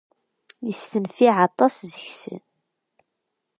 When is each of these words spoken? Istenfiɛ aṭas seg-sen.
Istenfiɛ 0.71 1.33
aṭas 1.47 1.73
seg-sen. 1.91 2.41